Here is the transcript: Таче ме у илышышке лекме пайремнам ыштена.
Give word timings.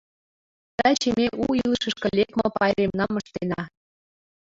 Таче 0.77 1.09
ме 1.17 1.27
у 1.43 1.45
илышышке 1.61 2.07
лекме 2.17 2.45
пайремнам 2.55 3.11
ыштена. 3.19 3.61